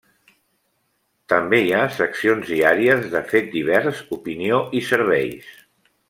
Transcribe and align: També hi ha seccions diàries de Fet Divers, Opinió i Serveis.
També 1.33 1.59
hi 1.65 1.69
ha 1.75 1.83
seccions 1.99 2.49
diàries 2.53 3.05
de 3.13 3.21
Fet 3.33 3.51
Divers, 3.59 4.01
Opinió 4.21 4.57
i 4.81 4.87
Serveis. 4.93 5.53